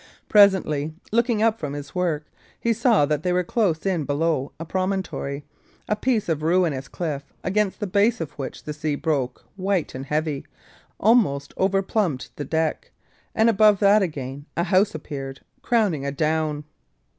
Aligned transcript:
Presently, 0.27 0.95
looking 1.11 1.43
up 1.43 1.59
from 1.59 1.73
his 1.73 1.93
work, 1.93 2.25
he 2.59 2.73
saw 2.73 3.05
that 3.05 3.21
they 3.21 3.31
were 3.31 3.43
close 3.43 3.85
in 3.85 4.03
below 4.03 4.51
a 4.59 4.65
promontory; 4.65 5.45
a 5.87 5.95
piece 5.95 6.27
of 6.27 6.41
ruinous 6.41 6.87
cliff, 6.87 7.31
against 7.43 7.79
the 7.79 7.85
base 7.85 8.19
of 8.19 8.31
which 8.31 8.63
the 8.63 8.73
sea 8.73 8.95
broke 8.95 9.45
white 9.57 9.93
and 9.93 10.07
heavy, 10.07 10.47
almost 10.99 11.53
overplumbed 11.55 12.31
the 12.35 12.45
deck; 12.45 12.89
and, 13.35 13.47
above 13.47 13.77
that, 13.77 14.01
again, 14.01 14.47
a 14.57 14.63
house 14.63 14.95
appeared, 14.95 15.41
crowning 15.61 16.03
a 16.03 16.11
down. 16.11 16.63